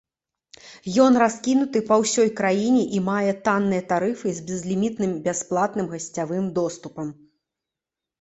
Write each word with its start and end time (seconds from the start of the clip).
Ён 1.03 1.11
раскінуты 1.23 1.79
па 1.89 1.95
ўсёй 2.03 2.29
краіне 2.39 2.81
і 2.99 3.01
мае 3.09 3.33
танныя 3.47 3.83
тарыфы 3.91 4.33
з 4.37 4.45
безлімітным 4.47 5.11
бясплатным 5.29 5.85
гасцявым 5.93 6.45
доступам. 6.57 7.13